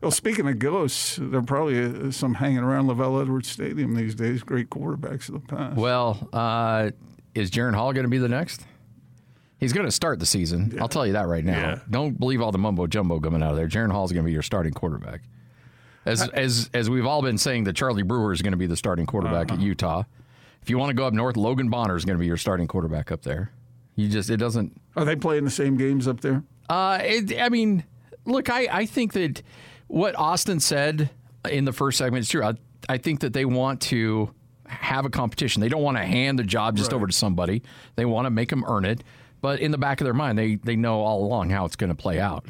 [0.02, 4.14] Well, speaking of ghosts, there are probably uh, some hanging around LaVell Edwards Stadium these
[4.14, 4.44] days.
[4.44, 5.76] Great quarterbacks of the past.
[5.76, 6.92] Well, uh,
[7.34, 8.64] is Jaren Hall going to be the next?
[9.60, 10.78] He's going to start the season.
[10.80, 11.58] I'll tell you that right now.
[11.60, 11.80] Yeah.
[11.89, 13.67] Don't believe all the mumbo jumbo coming out of there.
[13.67, 15.22] Jaren Hall's going to be your starting quarterback.
[16.06, 18.78] As as as we've all been saying, that Charlie Brewer is going to be the
[18.78, 19.60] starting quarterback Uh-huh.
[19.60, 20.04] at Utah.
[20.62, 22.67] If you want to go up north, Logan Bonner is going to be your starting
[22.67, 23.52] quarterback up there.
[23.96, 26.43] You just it doesn't Are they playing the same games up there?
[26.70, 27.84] Uh, it, I mean,
[28.26, 29.41] look, I, I think that
[29.88, 31.10] what Austin said
[31.50, 32.43] in the first segment is true.
[32.43, 32.54] I,
[32.88, 34.34] I think that they want to
[34.67, 35.62] have a competition.
[35.62, 37.63] They don't want to hand the job just over to somebody.
[37.96, 39.02] They want to make them earn it.
[39.41, 41.89] But in the back of their mind, they, they know all along how it's going
[41.89, 42.45] to play out.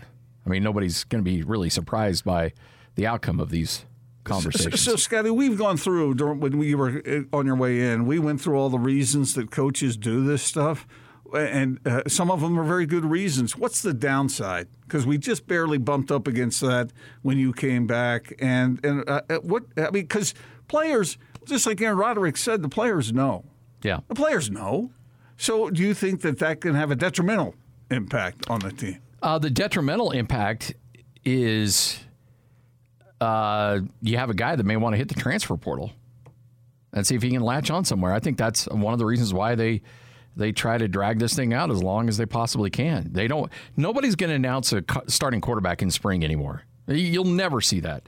[0.46, 2.54] I mean, nobody's going to be really surprised by
[2.96, 3.86] the outcome of these
[4.24, 4.82] conversations.
[4.82, 8.06] So, Scotty, we've gone through during, when we were uh, on your way in.
[8.06, 10.88] We went through all the reasons that coaches do this stuff,
[11.34, 13.58] and uh, some of them are very good reasons.
[13.58, 14.68] What's the downside?
[14.82, 19.22] Because we just barely bumped up against that when you came back, and and uh,
[19.30, 20.34] uh, what I mean, because
[20.70, 23.44] players, just like Aaron Roderick said, the players know.
[23.84, 24.00] yeah.
[24.08, 24.92] The players know.
[25.38, 27.56] So, do you think that that can have a detrimental
[27.92, 29.00] impact on the team?
[29.22, 30.74] Uh, the detrimental impact
[31.24, 32.00] is
[33.22, 35.92] uh, you have a guy that may want to hit the transfer portal
[36.94, 38.14] and see if he can latch on somewhere.
[38.14, 39.82] I think that's one of the reasons why they
[40.36, 43.10] they try to drag this thing out as long as they possibly can.
[43.12, 43.52] They don't.
[43.76, 46.64] Nobody's going to announce a starting quarterback in spring anymore.
[46.88, 48.08] You'll never see that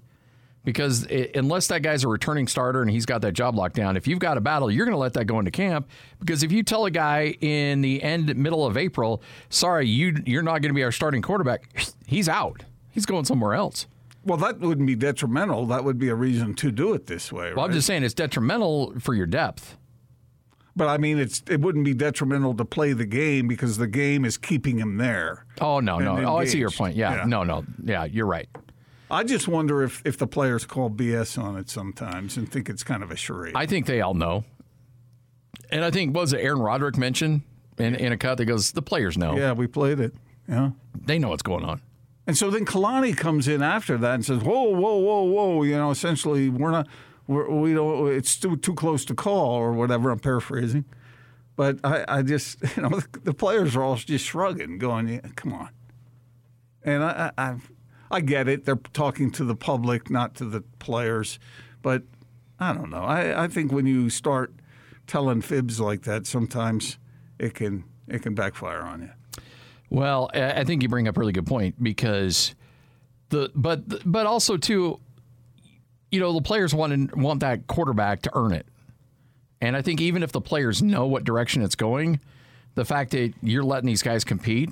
[0.69, 3.97] because it, unless that guy's a returning starter and he's got that job locked down,
[3.97, 5.89] if you've got a battle, you're going to let that go into camp.
[6.19, 10.43] Because if you tell a guy in the end middle of April, sorry, you you're
[10.43, 11.67] not going to be our starting quarterback,
[12.05, 12.63] he's out.
[12.91, 13.87] He's going somewhere else.
[14.25, 15.65] Well, that wouldn't be detrimental.
[15.67, 18.13] That would be a reason to do it this way, Well, I'm just saying it's
[18.13, 19.77] detrimental for your depth.
[20.75, 24.23] But I mean, it's it wouldn't be detrimental to play the game because the game
[24.23, 25.45] is keeping him there.
[25.59, 26.15] Oh no, no.
[26.15, 26.95] And Oh, I see your point.
[26.95, 27.23] Yeah, Yeah.
[27.25, 27.65] no, no.
[27.83, 28.47] Yeah, you're right.
[29.11, 32.83] I just wonder if, if the players call BS on it sometimes and think it's
[32.83, 33.55] kind of a charade.
[33.55, 34.43] I think they all know.
[35.71, 37.41] And I think what was it Aaron Roderick mentioned
[37.77, 39.35] in, in a cut that goes, the players know.
[39.35, 40.13] yeah, we played it.
[40.47, 40.71] Yeah.
[40.95, 41.81] They know what's going on.
[42.29, 45.63] And so then Kalani comes in after that and says, "Whoa, whoa, whoa, whoa!
[45.63, 46.87] You know, essentially, we're not,
[47.25, 48.07] we're, we don't.
[48.11, 50.85] It's too too close to call or whatever." I'm paraphrasing,
[51.55, 55.21] but I, I just, you know, the, the players are all just shrugging, going, yeah,
[55.35, 55.69] "Come on."
[56.83, 57.55] And I, I, I,
[58.11, 58.65] I get it.
[58.65, 61.39] They're talking to the public, not to the players,
[61.81, 62.03] but
[62.59, 63.03] I don't know.
[63.03, 64.53] I, I think when you start
[65.07, 66.97] telling fibs like that, sometimes
[67.37, 69.09] it can it can backfire on you.
[69.89, 72.53] Well, I think you bring up a really good point because
[73.29, 74.99] the but but also too,
[76.11, 78.67] you know, the players want want that quarterback to earn it,
[79.61, 82.19] and I think even if the players know what direction it's going,
[82.75, 84.69] the fact that you're letting these guys compete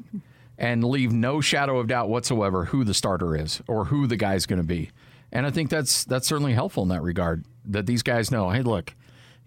[0.57, 4.45] and leave no shadow of doubt whatsoever who the starter is or who the guy's
[4.45, 4.89] going to be,
[5.31, 8.49] and I think that's that's certainly helpful in that regard that these guys know.
[8.49, 8.93] Hey, look.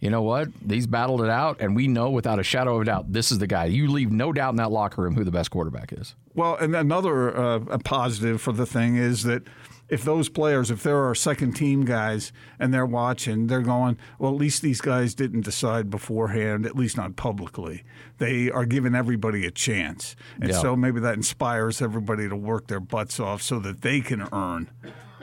[0.00, 0.48] You know what?
[0.66, 3.38] These battled it out, and we know without a shadow of a doubt this is
[3.38, 3.66] the guy.
[3.66, 6.14] You leave no doubt in that locker room who the best quarterback is.
[6.34, 9.42] Well, and another uh, positive for the thing is that
[9.90, 14.32] if those players, if there are second team guys and they're watching, they're going, well,
[14.32, 17.82] at least these guys didn't decide beforehand, at least not publicly.
[18.18, 20.14] They are giving everybody a chance.
[20.40, 20.60] And Yeah.
[20.60, 24.70] so maybe that inspires everybody to work their butts off so that they can earn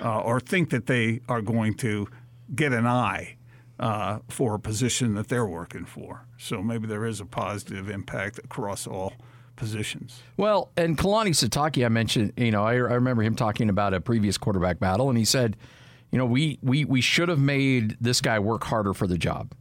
[0.03, 2.07] uh, or think that they are going to
[2.53, 3.33] get an eye.
[3.79, 6.25] Uh, for a position that they're working for.
[6.39, 9.13] So maybe there is a positive impact across all
[9.57, 10.21] positions.
[10.37, 13.99] Well, and Kalani Sitake, I mentioned, you know, I, I remember him talking about a
[13.99, 15.57] previous quarterback battle, and he said,
[16.11, 19.53] you know, we we we should have made this guy work harder for the job,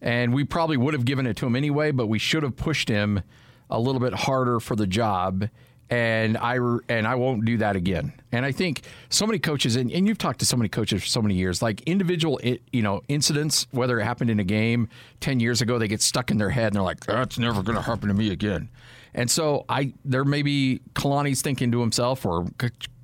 [0.00, 2.88] and we probably would have given it to him anyway, but we should have pushed
[2.88, 3.22] him
[3.70, 5.48] a little bit harder for the job.
[5.90, 6.56] And I
[6.88, 8.14] and I won't do that again.
[8.32, 8.80] And I think
[9.10, 11.60] so many coaches, and, and you've talked to so many coaches for so many years,
[11.60, 12.40] like individual,
[12.72, 14.88] you know, incidents, whether it happened in a game
[15.20, 17.76] ten years ago, they get stuck in their head and they're like, "That's never going
[17.76, 18.70] to happen to me again."
[19.14, 22.46] And so I, there may be Kalani's thinking to himself, or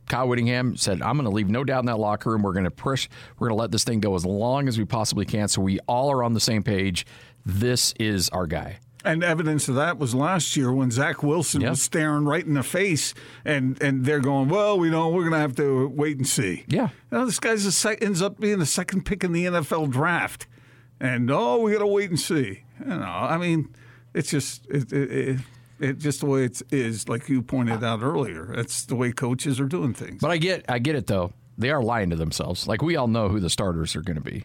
[0.09, 2.43] Kyle Whittingham said, "I'm going to leave no doubt in that locker room.
[2.43, 3.09] We're going to push.
[3.39, 5.79] We're going to let this thing go as long as we possibly can, so we
[5.87, 7.07] all are on the same page.
[7.47, 11.71] This is our guy." And evidence of that was last year when Zach Wilson Yeah.
[11.71, 13.15] was staring right in the face,
[13.47, 16.65] and, and they're going, "Well, we know we're going to have to wait and see."
[16.69, 16.89] Yeah.
[17.11, 19.91] you know, this guy's a sec- ends up being the second pick in the NFL
[19.91, 20.47] draft,
[20.99, 22.65] and oh, we got to wait and see.
[22.81, 23.75] You know, I mean,
[24.13, 25.41] it's just it, it, it,
[25.81, 28.53] it just the way it is, like you pointed out earlier.
[28.55, 30.21] It's the way coaches are doing things.
[30.21, 31.33] But I get, I get it though.
[31.59, 32.67] They are lying to themselves.
[32.67, 34.45] Like we all know who the starters are going to be,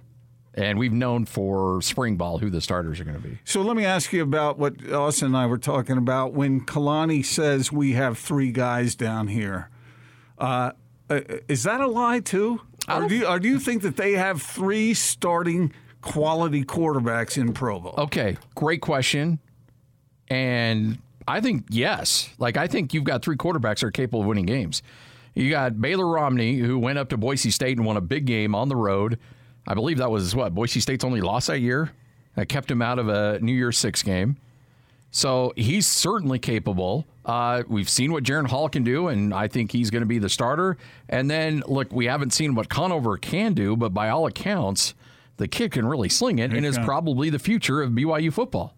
[0.53, 3.39] and we've known for spring ball who the starters are going to be.
[3.45, 7.23] So let me ask you about what Austin and I were talking about when Kalani
[7.23, 9.69] says we have three guys down here.
[10.37, 10.71] Uh,
[11.09, 14.13] uh, is that a lie too, or do, you, or do you think that they
[14.13, 15.71] have three starting
[16.01, 17.93] quality quarterbacks in Provo?
[17.97, 19.39] Okay, great question.
[20.27, 22.29] And I think yes.
[22.37, 24.81] Like I think you've got three quarterbacks that are capable of winning games.
[25.33, 28.55] You got Baylor Romney, who went up to Boise State and won a big game
[28.55, 29.19] on the road.
[29.67, 31.91] I believe that was what Boise State's only loss that year.
[32.35, 34.37] That kept him out of a New Year's Six game.
[35.11, 37.05] So he's certainly capable.
[37.23, 40.19] Uh, we've seen what Jaren Hall can do, and I think he's going to be
[40.19, 40.77] the starter.
[41.07, 44.93] And then, look, we haven't seen what Conover can do, but by all accounts,
[45.37, 48.73] the kid can really sling it and is probably the future of BYU football.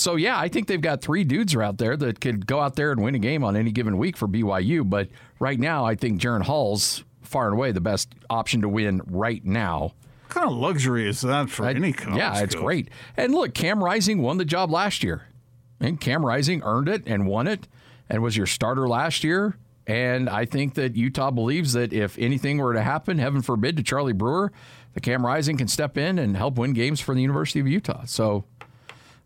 [0.00, 2.90] So, yeah, I think they've got three dudes out there that could go out there
[2.90, 4.88] and win a game on any given week for BYU.
[4.88, 5.08] But
[5.38, 9.44] right now, I think Jaren Hall's far and away the best option to win right
[9.44, 9.92] now.
[10.22, 12.16] What kind of luxury is that for any coach?
[12.16, 12.88] Yeah, it's great.
[13.16, 15.24] And look, Cam Rising won the job last year.
[15.80, 17.68] And Cam Rising earned it and won it
[18.08, 19.58] and was your starter last year.
[19.86, 23.82] And I think that Utah believes that if anything were to happen, heaven forbid, to
[23.82, 24.50] Charlie Brewer,
[24.94, 28.04] the Cam Rising can step in and help win games for the University of Utah.
[28.06, 28.44] So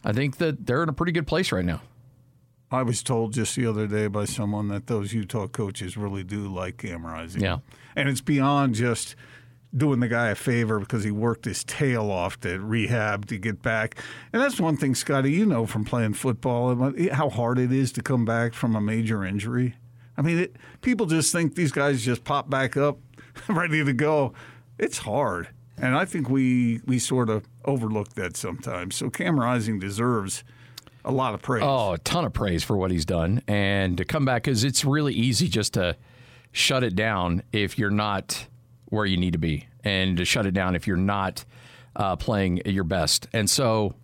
[0.05, 1.81] I think that they're in a pretty good place right now.
[2.71, 6.49] I was told just the other day by someone that those Utah coaches really do
[6.49, 7.05] like Cam
[7.37, 7.59] Yeah.
[7.95, 9.15] And it's beyond just
[9.77, 13.63] doing the guy a favor because he worked his tail off to rehab to get
[13.63, 13.97] back.
[14.33, 18.03] And that's one thing, Scotty, you know from playing football how hard it is to
[18.03, 19.77] come back from a major injury.
[20.17, 22.99] I mean, it, people just think these guys just pop back up
[23.49, 24.33] ready to go.
[24.79, 25.49] It's hard.
[25.77, 28.97] And I think we, we sort of overlook that sometimes.
[28.97, 30.45] So Cam Rising deserves
[31.05, 31.65] a lot of praise.
[31.65, 33.43] Oh, a ton of praise for what he's done.
[33.47, 35.97] And to come back, because it's really easy just to
[36.53, 38.47] shut it down if you're not
[38.87, 41.45] where you need to be, and to shut it down if you're not
[41.97, 43.27] uh, playing your best.
[43.33, 43.95] And so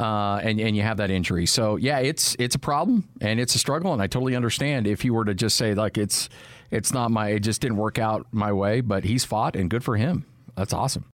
[0.00, 1.44] uh, and and you have that injury.
[1.44, 5.04] So yeah, it's it's a problem and it's a struggle, and I totally understand if
[5.04, 6.30] you were to just say like it's
[6.70, 9.84] it's not my it just didn't work out my way, but he's fought and good
[9.84, 10.24] for him.
[10.60, 11.04] That's awesome.